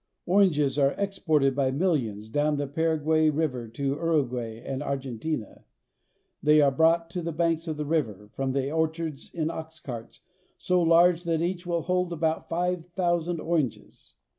Oranges 0.25 0.79
are 0.79 0.93
exported 0.97 1.53
by 1.55 1.69
millions 1.69 2.27
down 2.27 2.55
the 2.55 2.65
Paraguay 2.65 3.29
river 3.29 3.67
to 3.67 3.85
Uruguay 3.85 4.57
and 4.59 4.81
Argentina. 4.81 5.63
They 6.41 6.59
are 6.59 6.71
brought 6.71 7.11
to 7.11 7.21
the 7.21 7.31
banks 7.31 7.67
of 7.67 7.77
the 7.77 7.85
river 7.85 8.27
from 8.33 8.53
the 8.53 8.71
orchards 8.71 9.29
in 9.31 9.51
ox 9.51 9.79
carts 9.79 10.21
so 10.57 10.81
large 10.81 11.23
that 11.25 11.43
each 11.43 11.67
will 11.67 11.83
hold 11.83 12.11
about 12.11 12.49
five 12.49 12.87
thousand 12.87 13.39
oranges. 13.41 14.15